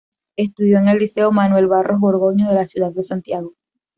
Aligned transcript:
Estudió 0.35 0.79
en 0.79 0.87
el 0.87 0.97
Liceo 0.97 1.31
Manuel 1.31 1.67
Barros 1.67 1.99
Borgoño 1.99 2.49
de 2.49 2.55
la 2.55 2.65
ciudad 2.65 2.91
de 2.91 3.03
Santiago. 3.03 3.53